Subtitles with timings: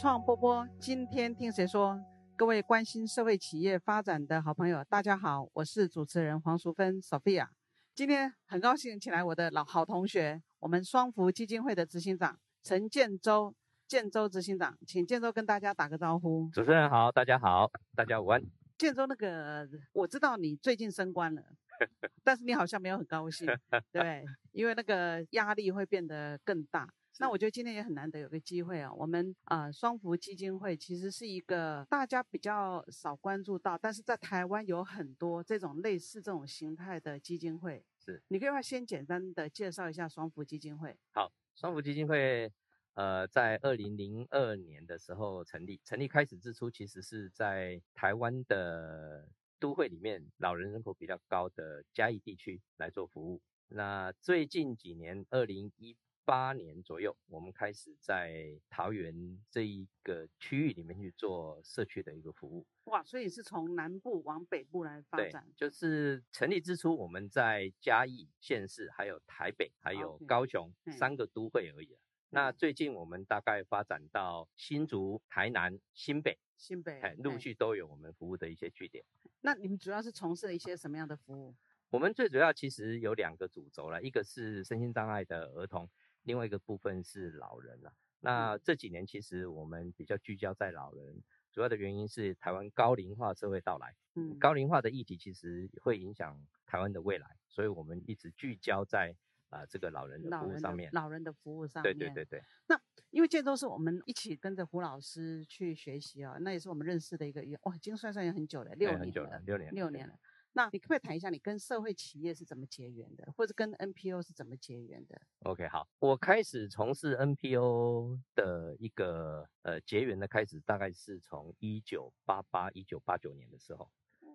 [0.00, 2.02] 创波波，今天听谁说？
[2.34, 7.46] 各位关心社会企业发展的好朋友，大家好，我是主持人黄淑芬 Sophia。
[7.94, 13.54] 今天很高兴请来我的老好同学，我们双福基金会的执行长陈建州，
[13.86, 16.48] 建州执行长，请建州跟大家打个招呼。
[16.50, 18.42] 主持人好，大家好，大家午安。
[18.78, 21.42] 建州那个，我知道你最近升官了，
[22.24, 23.46] 但是你好像没有很高兴，
[23.92, 26.88] 对，因为那个压力会变得更大。
[27.20, 37.84] 那我觉得今天也很难得有个机会啊，我们啊双福基金会其实是一个大家比较少关注到，但是在台湾有很多这种类似这种形态的基金会。
[37.98, 40.96] 是，你可以话先简单的介绍一下双福基金会。
[41.12, 42.50] 好，双福基金会
[42.94, 53.42] 呃在二零零二年的时候成立，成立开始之初其实是在台湾的都会里面老人人口比较高的嘉义地区来做服务。
[53.68, 62.66] 那最近几年，二零一八年左右，我们开始在桃园这一个区域里面去做社区的一个服务。
[62.84, 65.46] 哇，所以是从南部往北部来发展。
[65.56, 71.96] 就是成立之初，我们在嘉义县市、还有台北、还有高雄三个都会而已。
[72.28, 79.04] 那最近我们大概发展到新竹、台南、新北，新北哎陆续都有我们服务的一些据点。
[79.40, 81.56] 那你们主要是从事了一些什么样的服务？
[81.90, 85.90] 我们最主要其实有两个主轴了，一个是身心障碍的儿童。
[86.22, 87.92] 另外一个部分是老人了。
[88.20, 93.94] 那这几年其实我们比较聚焦在老人，主要的原因是台湾高龄化社会到来。
[94.14, 99.16] 嗯，高龄化的议题其实会影响台湾的未来，所以我们一直聚焦在
[99.48, 100.90] 啊这个老人的服务上面。
[100.92, 101.96] 老人的服务上面。
[101.96, 102.42] 对对对对。
[102.66, 102.78] 那
[103.08, 110.14] 因为这都是我们一起跟着胡老师去学习啊，那也是我们认识的一个哇，已经算算也很久了，六年了，六年，六年了。
[110.52, 123.90] 那你可不可以谈一下你跟社会企业是怎么结缘的，或者跟 NPO 是怎么结缘的？OK，好，我开始从事 NPO 的一个呃结缘的开始，大概是从一九八八、一九八九年的时候，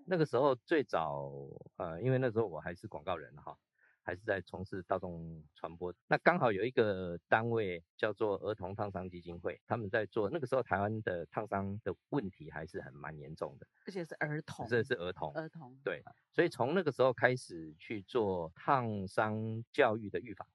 [0.06, 1.31] 那个时候最早
[1.78, 3.58] 呃，因为那时候我还是广告人哈。
[4.06, 20.48] 还是在从事大众传播，那刚好有一个单位叫做儿童烫伤基金会，他们在做那个时候台湾的烫伤的问题还是很蛮严重的，而且是儿童，这是儿童，儿童，对，所以从那个时候开始去做烫伤教育的预防，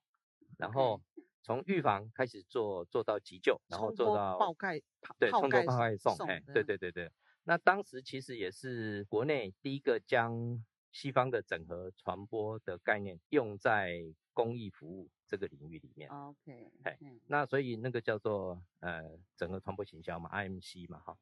[0.56, 1.02] 然后
[1.42, 4.80] 从预防开始做做到急救，然后做到爆盖，
[5.18, 7.10] 对，冲破爆盖送，哎，对对对对，
[7.42, 10.64] 那当时其实也是国内第一个将。
[10.92, 14.02] 西方的整合传播的概念用在
[14.32, 16.10] 公益服务这个领域里面。
[16.10, 21.18] OK，哎，那所以那个叫做呃整合传播行销嘛，IMC 嘛，哈。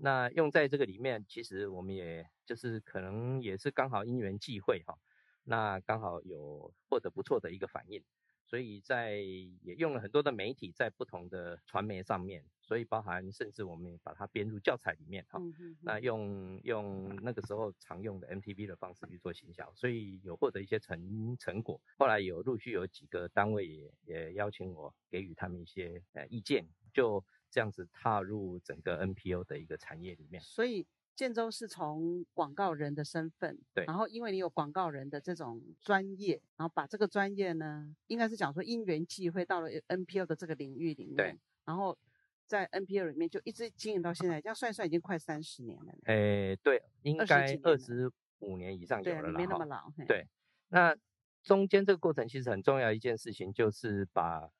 [0.00, 4.98] 那用在这个里面，其实我们也就是可能也是刚好因缘际会哈，
[5.44, 8.02] 那刚好有获得不错的一个反应。
[8.44, 15.40] 所以在也用了很多的媒体在不同的传媒上面，所以包含甚至我们也把它编入教材里面哈。
[15.80, 21.80] 那用用那个时候常用的 MTV 的方式去做行销，所以有获得一些成成果。
[21.96, 30.42] 后来有陆续有几个单位也也邀请我给予他们一些呃意见，就这样子踏入整个 NPO 的一个产业里面。
[30.42, 30.86] 所以。
[31.16, 41.96] 建州是从广告人的身份，对，然后因为你有广告人的这种专业，然后把这个专业呢，应该是讲说因缘际会到了 NPO 的这个领域里面，对，然后
[42.46, 45.92] 在 NPL 里面就一直经营到现在，这样算一算已经快三十年了。
[46.04, 49.90] 诶，对，应该二十五年以上有了对，没那么老。
[50.06, 50.26] 对，
[50.68, 50.96] 那
[51.42, 54.50] 中间这个过程其实很重要一件事情，就是把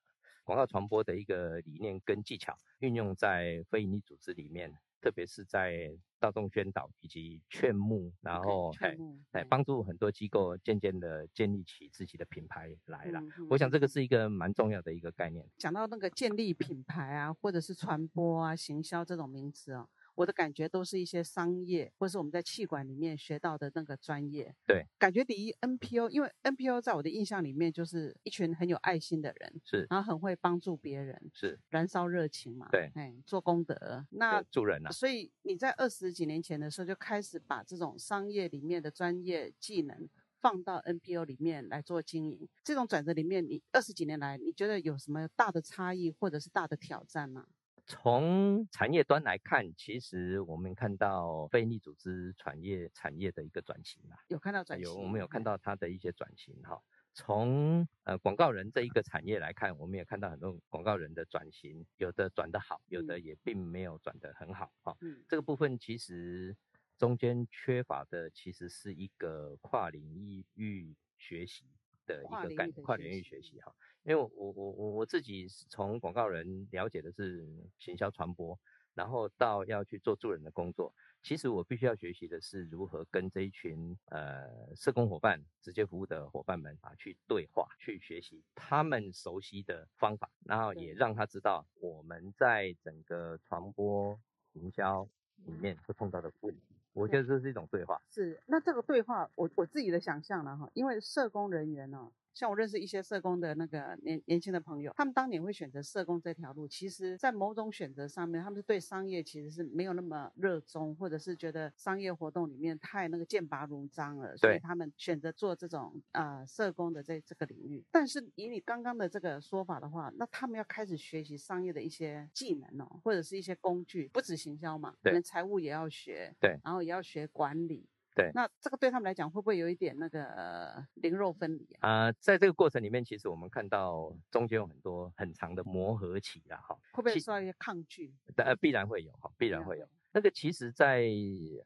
[0.44, 4.72] 广告传播的一个理念跟技巧运用在非营利组织里面。
[4.98, 8.96] 特别是在大众宣导以及劝募，然后哎
[9.32, 13.20] 哎帮助很多机构渐渐的建立起自己的品牌来了。
[13.50, 15.46] 我想这个是一个蛮重要的一个概念。
[15.56, 19.88] 讲到那个建立品牌啊，或者是传播啊、行销这种名词哦。
[20.16, 24.52] 我的感觉都是一些商业，或是我们在气管里面学到的那个专业。
[24.66, 34.90] 对，感觉第一 NPO，因为 NPO 在我的印象里面就是一群很有爱心的人，是，然后很会帮助别人，是，燃烧热情嘛，对，哎，做功德，那助人啊。
[34.90, 40.08] 所以你在二十几年前的时候就开始把这种商业里面的专业技能。
[40.38, 42.46] 放到 NPO 里面来做经营。
[42.62, 47.46] 这种转折里面，你二十几年来，你觉得有什么大的差异或者是大的挑战吗？
[47.86, 56.82] 从产业端来看，其实我们看到非利组织产业产业的一个转型嘛，有看到转型，有我们有看到它的一些转型哈。
[57.14, 64.96] 从呃广告人这一个产业来看，我们也看到很多广告人的转型，有的转得好，有的也并没有转得很好哈。
[65.00, 66.56] 嗯，这个部分其实
[66.98, 71.64] 中间缺乏的其实是一个跨领域学习
[72.04, 73.72] 的一个概跨领域学习哈。
[74.06, 77.44] 因为我我我我我自己从广告人了解的是
[77.76, 78.56] 行销传播，
[78.94, 80.94] 然后到要去做助人的工作，
[81.24, 94.16] 其实我必须要学习的是如何跟这一群呃社工伙伴、直接服务的伙伴们啊去对话，去学习他们熟悉的方法，然后也让他知道我们在整个传播
[94.52, 95.02] 行销
[95.46, 96.76] 里面会碰到的问题。
[96.92, 98.00] 我觉得这是一种对话。
[98.08, 102.12] 是，那这个对话，我我自己的想象了哈，因为社工人员呢。
[102.36, 117.82] 像我认识一些社工的那个年年轻的朋友，他们当年会选择社工这条路，其实在某种选择上面，他们是对商业其实是没有那么热衷，或者是觉得商业活动里面太那个剑拔弩张了，所以他们选择做这种呃社工的这这个领域。
[117.90, 127.88] 但是以你刚刚的这个说法的话，那他们要开始学习商业的一些技能哦，或者是一些工具，不止行销嘛，可能财务也要学，对，然后也要学管理。
[128.16, 132.06] 对，那这个对他们来讲会不会有一点那个灵肉分离啊？
[132.06, 138.14] 啊，在这个过程里面，其实我们看到中间有很多很长的磨合期啦，哈，会不会受到一些抗拒？
[138.36, 139.86] 呃，必然会有哈，必然会有。
[140.12, 141.06] 那个其实，在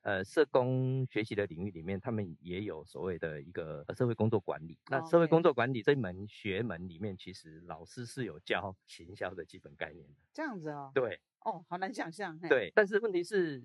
[0.02, 4.76] 呃社工学习的领域里面，他们也有所谓的一个社会工作管理。
[4.88, 10.14] 那社会工作管理这门学门里面，其实老师是有教行销的基本概念的。
[10.32, 10.90] 这样子哦。
[10.92, 11.20] 对。
[11.44, 12.36] 哦，好难想象。
[12.40, 13.62] 对，但是问题是，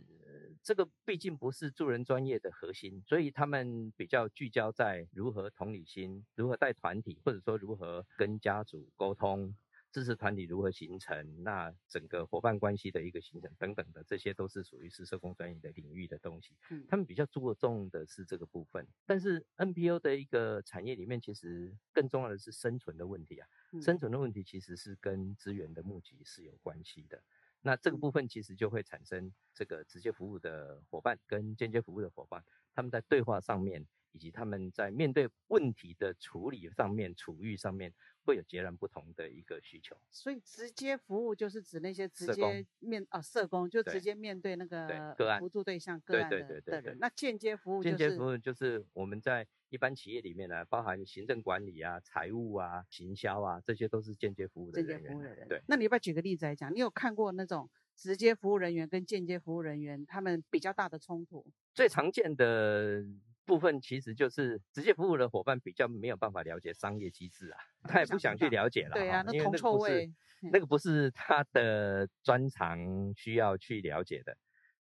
[0.65, 9.55] 这个毕竟不是助人专业的核心，所以他们比较聚焦在如何同理心，如何带团体，或者说如何跟家族沟通，
[9.91, 16.57] 支持团体如何形成，那整个伙伴关系的一个形成等等的，这些都是属于是社工专业的领域的东西。
[16.71, 23.47] 嗯，他们比较注重的是这个部分，但是 NPO 的一个产业里面，其实更重要的是生存的问题啊。
[23.83, 27.21] 生存的问题其实是跟资源的募集是有关系的。
[27.65, 32.43] 那这个部分其实就会产生这个直接服务的伙伴跟间接服务的伙伴，
[32.75, 37.93] 他们在对话上面，以及他们在面对问题的处理上面、处遇上面。
[38.27, 46.97] 会有截然不同的一个需求，所以直接服务就是指那些直接面啊社工就直接面对那个个案辅助对象个案的的人。
[46.99, 55.47] 那间接服务间接服务就是我们在一般企业里面呢，包含行政管理啊、财务啊、行销啊，这些都是间接服务的人员。
[55.47, 56.73] 对，那你要不要举个例子来讲？
[56.73, 61.45] 你有看过那种直接服务人员跟间接服务人员他们比较大的冲突？
[61.75, 63.05] 最常见的。
[63.45, 70.11] 部分其实就是直接服务的伙伴比较没有办法了解商业机制啊，他也不想去了解了，对啊，那铜臭味，
[70.51, 72.77] 那个不是他的专长
[73.15, 74.35] 需要去了解的。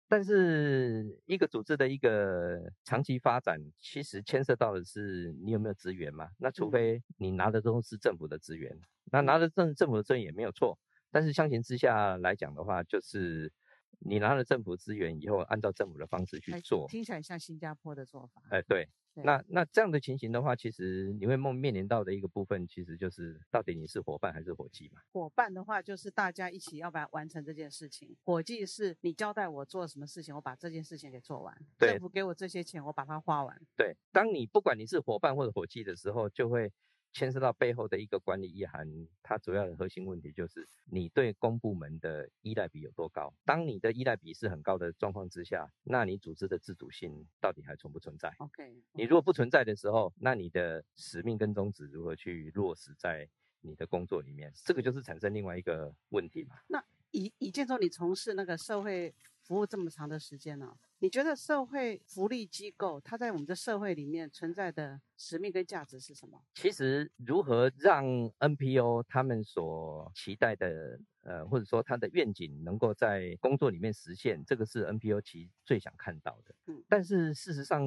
[0.07, 6.29] 但是一个组织的一个长期发展，其实牵涉到的是你有没有资源嘛？
[6.37, 8.75] 那除非你拿的都是政府的资源，
[9.11, 10.77] 那拿的政政府的资源也没有错。
[11.11, 13.51] 但是相形之下来讲的话，就是。
[13.99, 18.41] 你拿了政府资源以后，按照政府的方式去做，听起来像新加坡的做法。
[18.49, 25.01] 哎，对，那那这样的情形的话，其实你会梦面临到的一个部分，其实就是到底你是伙伴还是伙计嘛？
[25.11, 31.55] 伙伴的话，就是大家一起要把完成这件事情；伙计是你交代我做什么事情，我把这件事情给做完。
[31.77, 33.61] 政府给我这些钱，我把它花完。
[33.75, 36.71] 对，当你不管你是伙伴或者伙计的时候，就会。
[37.15, 38.85] 牵涉到背后的一个管理意涵，
[39.23, 43.33] 它主要的核心问题就是你对公部门的依赖比有多高。
[43.45, 53.29] 当你的依赖比是很高的状况之下，那你组织的自主性到底还存不存在？OK，你如果不存在的时候，那你的使命跟宗旨如何去落实在
[53.61, 54.51] 你的工作里面？
[54.53, 56.57] 这个就是产生另外一个问题嘛。
[56.67, 60.75] 那以以建州你从事那个社会服务这么长的时间呢？
[60.99, 66.41] 你觉得社会福利机构它在我们的社会里面存在的使命跟价值是什么？
[66.55, 68.03] 其实，如何让
[68.39, 76.55] NPO 他们所期待的，呃，或者说他的愿景能够在工作里面实现，这个是 NPO 其最想看到的。
[76.65, 77.81] 嗯，但是事实上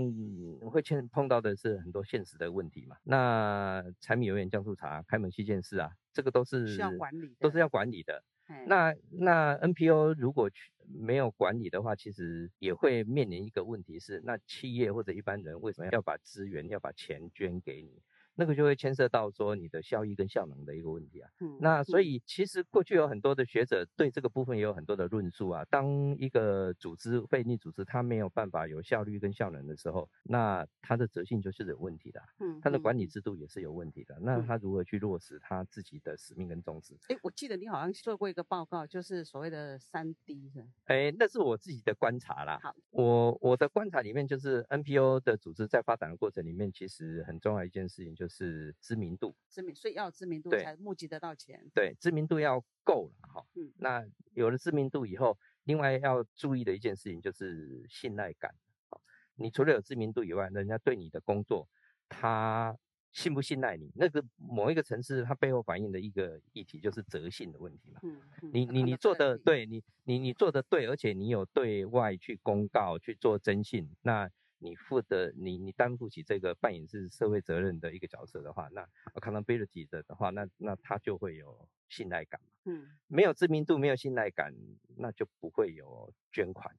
[0.70, 2.96] 会碰碰到的是很多现实的问题嘛。
[3.02, 8.22] 那柴米油盐酱醋茶、开门七件事啊，这个都是需要管理，都是要管理的。
[8.64, 18.02] 那那 NPO 如果去没有管理的话，其实也会面临一个问题是，那企业或者一般人为什么要把资源、要把钱捐给你？
[18.38, 21.28] 那个就会牵涉到说你的效益跟效能的一个问题啊。
[21.40, 25.64] 嗯，那所嗯以其实过去有很多的学者对这个部分也有很多的论述啊。
[25.68, 34.16] 当一个组织非营利组织它没有办法有效率跟效能的时候，那它的责性就是有问题的啊，嗯它的管理制度也是有问题的。
[34.20, 36.96] 那嗯它如何去落实它自己的使命跟宗旨？
[37.08, 42.60] 哎，我记得你好像做过一个报告，就是所谓的三 D 是吧哎，那是我自己的观察啦。
[42.62, 49.34] 好，我我的观察里面就是 NPO 的组织在发展的过程里面，其实很重要一件事情就是知名度。
[49.48, 51.64] 知名，所以要有知名度对才募集得到钱。
[51.74, 53.46] 对，知名度要够了哈。
[53.54, 58.54] 嗯那有了知名度以后，另外要注意的一件事情就是信赖感。
[58.88, 59.00] 好
[59.36, 61.68] 你除了有知名度以外，人家对你的工作，
[62.08, 62.76] 他
[63.10, 63.90] 信不信赖你？
[63.94, 68.00] 那个某一个城市，它背后反映的一个议题就是责信的问题嘛。
[68.02, 82.48] 嗯，嗯你你你做的对你你你做的对，而且你有对外去公告去做征信，那你负的你你担负起这个扮演是社会责任的一个角色的话，那 accountability 的的话，那那他就会有信赖感嘛。
[82.64, 84.54] 嗯没有知名度，没有信赖感，
[84.96, 86.76] 那就不会有捐款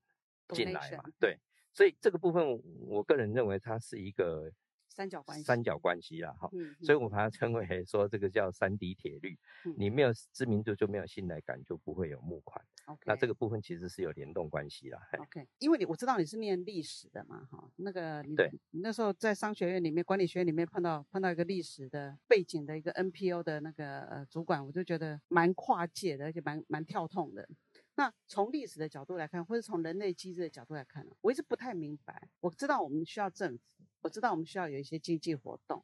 [0.49, 1.03] 进来嘛。
[1.19, 1.37] 对，
[1.73, 4.51] 所以这个部分我个人认为它是一个
[4.99, 6.49] 三角关系三角关系啦，哈。
[6.51, 12.61] 嗯，所以我把它称为说这个叫三 D 铁律，嗯你没有知名度就没有信赖感，就不会有募款。
[12.83, 14.99] OK，那这个部分其实是有联动关系啦。
[15.17, 27.47] OK，因为你我知道你是念历史的嘛，哈，那个你对你那时候在商学院里面、管理学院里面碰到碰到一个历史的背景的一个 NPO 的那个呃主管，我就觉得蛮跨界的，而且蛮蛮跳痛的。
[27.95, 32.29] 那从历史的角度来看，或者从人类机制的角度来看呢，我一直不太明白。
[32.39, 35.83] 我知道我们需要政府，我知道我们需要有一些经济活动，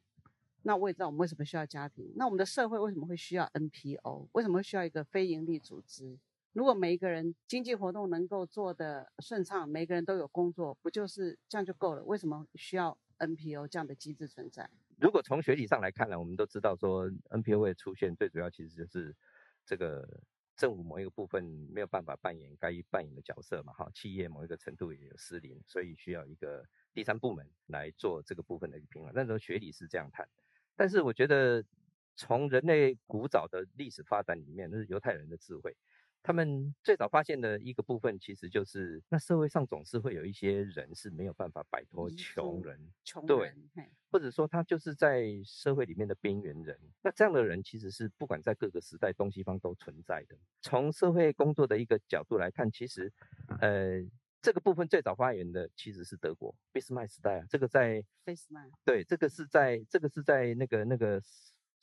[0.62, 2.12] 那我也知道我们为什么需要家庭。
[2.16, 4.28] 那我们的社会为什么会需要 NPO？
[4.32, 6.18] 为什么会需要一个非营利组织？
[6.52, 12.02] 如果每一个人经济活动能够做得顺畅，每个人都有工作，不就是这样就够了？
[12.04, 14.70] 为什么需要 NPO 这样的机制存在？
[14.98, 19.14] 如果从学理上来看呢，我们都知道说 NPO 会出现，最主要其实就是
[19.66, 20.08] 这个
[20.56, 29.12] 政府某一个部分没有办法扮演该扮演的角色嘛，哈，企业某一个程度也有失灵，所以需要一个第三部门来做这个部分的一个平衡。
[29.14, 30.26] 那时候学理是这样谈，
[30.74, 31.62] 但是我觉得
[32.16, 35.76] 从人类古早的历史发展里面，那是犹太人的智慧。
[36.22, 46.74] 他们最早发现的一个部分，其实就是那社会上总是会有一些人是没有办法摆脱穷人，穷人，嘿或者说他就是在社会里面的边缘人。
[47.02, 50.34] 那这样的人其实是不管在各个时代东西方都存在的。
[50.62, 53.12] 从社会工作的一个角度来看，其实
[53.60, 54.02] 呃
[54.40, 61.20] 这个部分最早发源的其实是德国俾斯麦时代啊，这个在 Faceman，对这个是在这个是在那个那个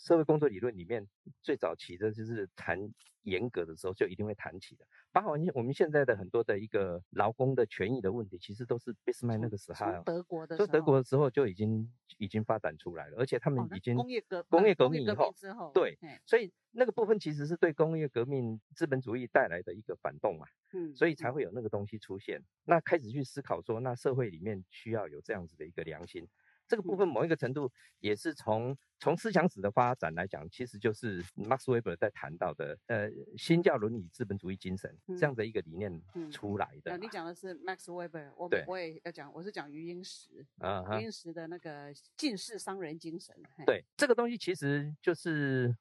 [0.03, 1.07] 社会工作理论里面
[1.41, 2.91] 最早期的就是谈
[3.21, 4.85] 严格的时候就一定会谈起的。
[5.13, 22.43] 包括我们现在的很多的一个劳工的权益的问题，其实都是俾斯麦那个时候从德国的就德国的时候就已经已经发展出来了，而且他们已经、工业革工业革呃工业革命以后，之后，对，所以那个部分其实是对工业革命资本主义带来的一个反动嘛，嗯，所以才会有那个东西出现。
[22.65, 26.27] 那开始去思考说，那社会里面需要有这样子的一个良心。
[26.67, 37.03] 这个部分某一个程度也是从从思想史的发展来讲，其实就是 Max Weber 在谈到的，呃，新教伦理资本主义精神这样的一个理念嗯出来的呃，嘛。
[37.03, 45.75] 你讲的是 Max Weber，我我也要讲，我是讲余英时，啊余英时的那个近世商人精神，嘿，对，这个东西其实就是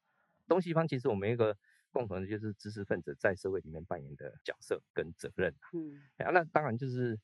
[0.48, 1.56] 东西方，其实我们一个
[1.92, 5.70] 共同的就是知识分子在社会里面扮演的角色跟责任啊。
[5.74, 7.18] 嗯，啊那当然就是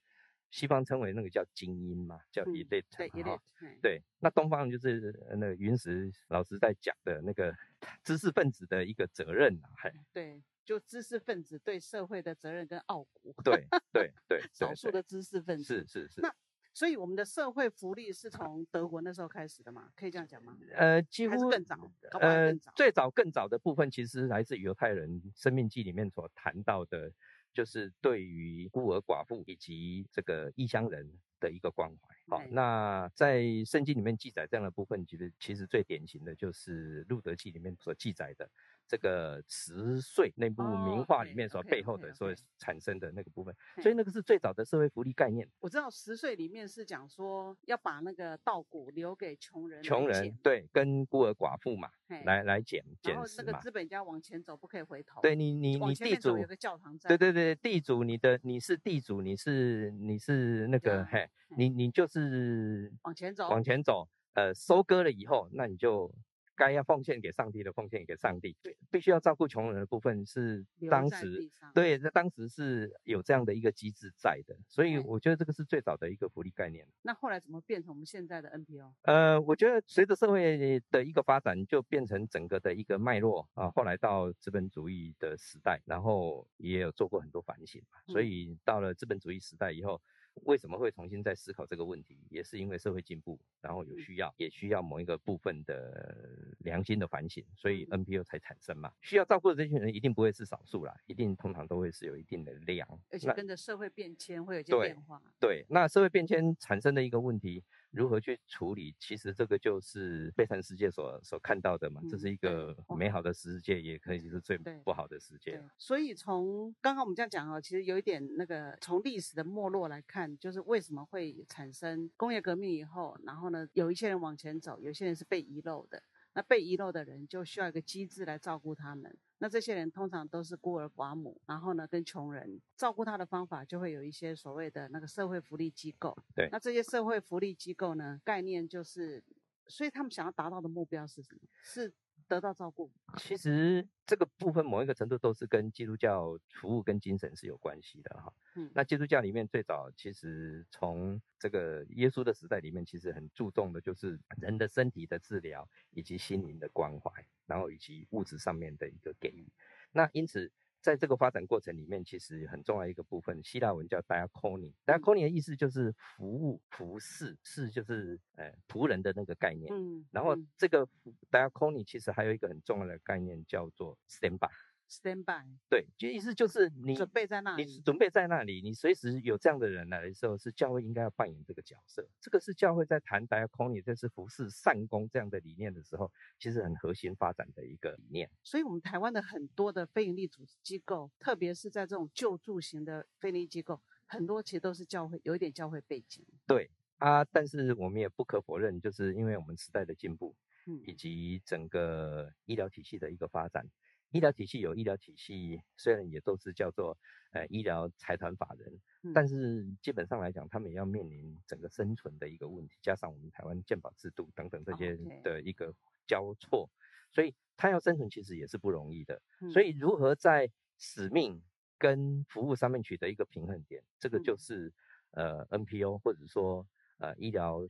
[0.50, 3.40] 西方称为那个叫精英嘛，叫嗯 elite，elite，
[3.82, 7.54] 对，那东方就是呃那个云石老师在讲的那个
[8.02, 16.32] 知识分子的一个责任啊，嘿，对，就知识分子对社会的责任跟傲骨，对对对， 少数的知识分子是是是，那
[16.74, 19.90] 所以我们的社会福利是从德国那时候开始的嘛？
[19.96, 20.56] 可以这样讲吗？
[20.74, 21.90] 呃，几乎更早
[22.20, 27.10] 呃，最早更早的部分其实来自于犹太人《生命记》里面所谈到的，
[27.52, 32.14] 就是对于孤儿寡妇以及这个异乡人的一个关怀。
[32.28, 38.50] 好、嗯那在圣经里面记载这样的部分，其实其实最典型的就是《路德记》里面所记载的
[38.88, 45.46] 这个十岁那部名画里面所背后的所产生的那个部分，所以那个是最早的社会福利概念。
[45.60, 53.20] 我知道十岁里面是讲说要把那个稻谷留给穷人来穷人捡对跟孤儿寡妇嘛，嘿来来捡然捡食嘛。
[53.20, 66.10] 后那个资本家往前走不可以回头，对你你你地主有个教堂在，对对对，地主，你的你是地主，你是你是那个嘿，你你就是往前走，往前走，呃，收割了以后，那你就
[66.58, 76.84] 该要奉献给上帝的奉献给上帝，对，必须要照顾穷人的部分是当时对，那当时是有这样的一个机制在的，所以我觉得这个是最早的一个福利概念。
[77.02, 78.92] 那后来怎么变成我们现在的 NPO？
[79.02, 83.70] 呃，我觉得随着社会的一个发展，就变成整个的一个脉络啊。
[83.70, 90.02] 后来到资本主义的时代，然后也有做过很多反省嘛，所以到了资本主义时代以后。
[90.44, 92.18] 为什么会重新再思考这个问题？
[92.30, 98.92] 也是因为社会进步，然后有需要，也需要某一个部分的良心的反省，所以 NPO 才产生嘛。
[99.00, 105.22] 需要照顾的这群人一定不会是少数啦，一定通常都会是有一定的量，而且跟着社会变迁会有一些变化。
[105.40, 107.64] 对，那社会变迁产生的一个问题。
[107.90, 108.94] 如何去处理？
[108.98, 112.00] 其实这个就是悲惨世界所所看到的嘛。
[112.10, 115.62] 这是一个美好的世界，也可以是最不好的世界。
[115.78, 126.02] 所以从刚刚我们这样讲哦，其实有一点那个从历史的没落来看，就是为什么会产生工业革命以后，然后呢，有一些人往前走，有些人是被遗漏的。
[126.34, 129.16] 那被遗漏的人就需要一个机制来照顾他们。
[129.38, 136.16] 那这些人通常都是孤儿寡母，然后呢，跟穷人照顾他的方法就会有一些所谓的那个社会福利机构。
[136.34, 139.22] 对，那这些社会福利机构呢，概念就是，
[139.66, 141.40] 所以他们想要达到的目标是什么？
[141.62, 141.92] 是。
[142.28, 148.32] 得到照顾，其实这个部分某一个程度都是跟基督教服务跟精神是有关系的哈。
[148.54, 157.10] 嗯，那基督教里面最早其实从这个耶稣的时代里面，其实很注重的就是人的身体的治疗，以及心灵的关怀，
[157.46, 159.48] 然后以及物质上面的一个给予。
[159.90, 160.52] 那因此。
[160.80, 169.72] 在这个发展过程里面，其实很重要一个部分，希腊文叫 diakonia，diakonia 的意思就是服务、服侍，是就是呃仆人的那个概念。
[169.72, 170.88] 嗯，然后这个
[171.30, 174.48] diakonia 其实还有一个很重要的概念叫做 standby。
[174.90, 182.08] Stand by，对，就意思就是你准备在那里，你准备在那里，你随时有这样的人来的时候，是教会应该要扮演这个角色。
[182.18, 188.30] 这个是教会在谈 diaconia，这是服侍善功这样的理念的时候，其实很核心发展的一个理念。
[188.42, 196.24] 所以，我们台湾的很多的非营利组织机构，特别是在这种救助型的非营利机构，很多其实都是教会，有一点教会背景。
[196.46, 200.34] 对啊，但是我们也不可否认，就是因为我们时代的进步，
[200.66, 203.68] 嗯，以及整个医疗体系的一个发展。
[204.10, 206.96] 医疗体系有医疗体系，虽然也都是叫做
[207.32, 215.74] 呃医疗财团法人，但是基本上来讲，他们也要面临整个生存的一个问题，加上我们台湾健保制度等等这些的一个
[216.06, 216.70] 交错，
[217.12, 219.20] 所以他要生存其实也是不容易的。
[219.52, 221.42] 所以如何在使命
[221.76, 224.72] 跟服务上面取得一个平衡点，这个就是
[225.10, 226.66] 呃 NPO 或者说
[226.96, 227.68] 呃医疗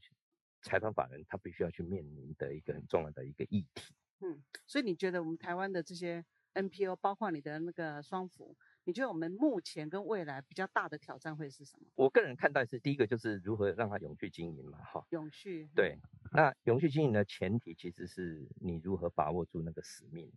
[0.62, 3.94] 财团法人他必须要去面临的一个很重要的一个议题。
[4.20, 11.86] 嗯，所以你觉得我们台湾的这些 NPO，包括你的那个双福，你觉得我们目前跟未来比较大的挑战会是什么？
[11.94, 15.06] 我个人看待是第一个就是如何让它永续经营嘛，哈。
[15.10, 15.68] 永续。
[15.74, 15.98] 对，
[16.32, 20.32] 那永续经营的前提其实是你如何把握住那个使命。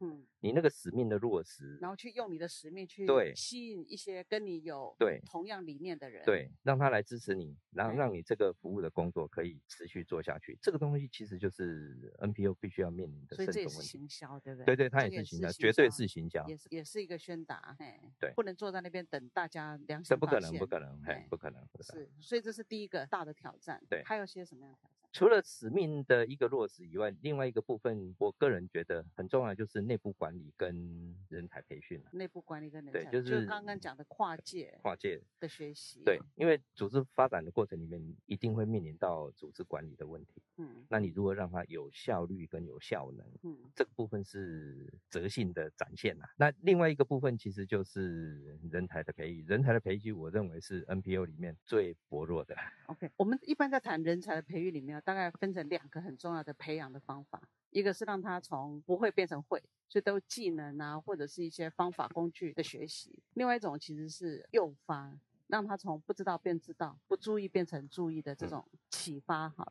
[0.00, 10.58] 嗯，你那个使命的落实，然后去用你的使命去对吸引一些跟你有对同样理念的人，对，让他来支持你，然后让你这个服务的工作可以持续做下去。
[10.60, 13.36] 这个东西其实就是 NPO 必须要面临的。
[13.36, 14.76] 所以这也是行销，对不对？
[14.76, 21.66] 对对，它也是行销，绝对是行销，也是也是一个宣达，嘿，对，不能坐在那边等大家良心不可能，不可能，嘿，不可能。
[21.80, 23.82] 是，所以这是第一个大的挑战。
[23.88, 24.95] 对，还有些什么样的挑战？
[25.16, 31.98] 除了使命的一个落实以外，另外一个部分，我个人觉得很重要，就是内部管理跟人才培训。
[32.12, 36.02] 内部管理跟人才，对，就是刚刚讲的跨界、跨界的学习。
[36.04, 40.42] 对，因为组织发展的过程里面，一定会面临到组织管理的问题。
[40.58, 43.26] 嗯，那你如何让它有效率跟有效能？
[43.42, 46.26] 嗯，这个部分是责性的展现呐。
[46.36, 49.42] 那另外一个部分，其实就是人才的培育。
[49.46, 52.54] 人才的培育，我认为是 NPO 里面最薄弱的。
[52.88, 55.02] OK，我们一般在谈人才的培育里面。
[55.06, 57.40] 大概分成两个很重要的培养的方法，
[57.70, 65.16] 一个是让他从不会变成会，所以都技能啊或者是一些方法工具的学习；另外一种其实是诱发，
[65.46, 69.48] 让他从不知道变知道，不注意变成注意的这种启发。
[69.48, 69.64] 哈，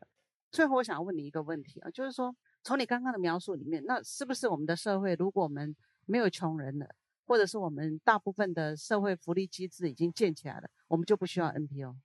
[0.53, 6.95] 最后我想问你一个问题啊，就是说从你刚刚的描述里面，那是不是我们的社会，如果我们没有穷人了，
[7.27, 11.97] 或者是我们大部分的社会福利机制已经建起来了，我们就不需要 NPO？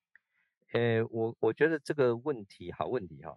[0.73, 3.37] 呃，我我觉得这个问题好问题哈，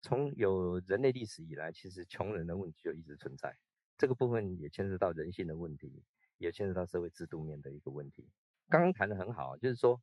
[0.00, 3.56] 从有人类历史以来，其实穷人的问题就一直存在，
[3.96, 6.04] 这个部分也牵涉到人性的问题，
[6.38, 8.28] 也牵涉到社会制度面的一个问题。
[8.68, 10.00] 刚刚谈的很好，就是说。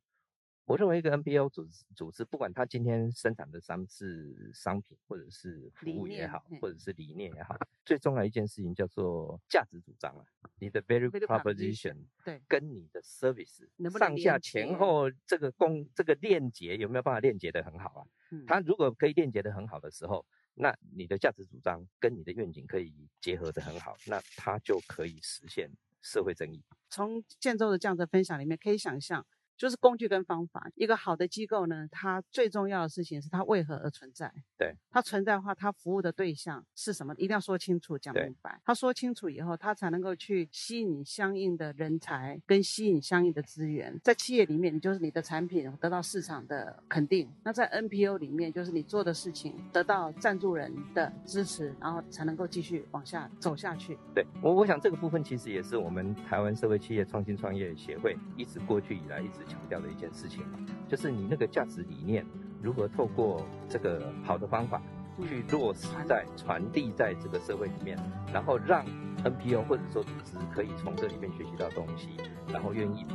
[0.66, 10.24] 我认为一个 NPO 组织组织，不管它今天生产的商是商品，或者是服务也好，或者是理念也好，最重要一件事情叫做价值主张啊，
[10.58, 18.02] 你的 value proposition，对，跟你的 service 上下前后这个供这个链接有没有办法链接的很好啊？
[18.44, 25.70] 它如果可以链接的很好的时候，那你的价值主张跟你的愿景可以结合的很好，那它就可以实现
[26.02, 26.60] 社会正义。
[26.90, 29.24] 从建州的这样的分享里面，可以想象。
[29.56, 30.70] 就是工具跟方法。
[30.74, 34.32] 一个好的机构呢，它最重要的事情是它为何而存在。
[34.58, 37.14] 对，它存在的话，它服务的对象是什么？
[37.14, 38.60] 一定要说清楚、讲明白。
[38.64, 43.98] 他说清楚以后，他才能够去吸引相应的人才，跟吸引相应的资源。
[44.02, 53.96] 在企业里面，你就是你的产品得到市场的肯定；那在 NPO 里面，就是你做的事情得到赞助人的支持，然后才能够继续往下走下去。
[54.14, 59.45] 对我，我想这个部分其实也是我们台湾社会企业创新创业协会一直过去以来一直。
[59.46, 60.44] 强调的一件事情，
[60.88, 62.24] 就是你那个价值理念
[62.62, 64.80] 如何透过这个好的方法
[65.22, 67.98] 去落实在传递在这个社会里面，
[68.32, 68.84] 然后让
[69.24, 72.08] NPO 或者说组织可以从这里面学习到东西，
[72.52, 73.06] 然后愿意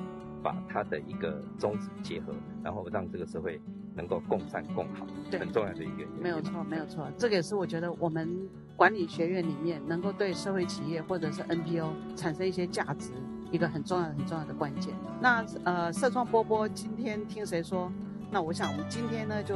[0.42, 3.62] 把它的一个宗旨结合，然后让这个社会
[3.96, 6.06] 能够共善共好，很重要的一个。
[6.20, 13.12] 没有错，没有错，这个也是我觉得我们管理学院里面能够对社会企业或者是 NPO 产生一些价值。
[13.52, 14.94] 一个很重要、很重要的关键。
[15.20, 17.92] 那呃，社创波波今天听谁说？
[18.34, 19.56] 那我想我们今天呢就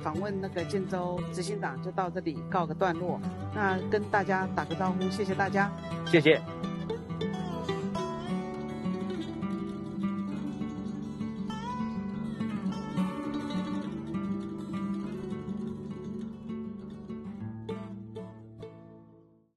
[0.00, 3.20] 访问那个建州执行党，就到这里告个段落。
[3.54, 5.70] 那跟大家打个招呼，谢谢大家，
[6.04, 6.42] 谢谢。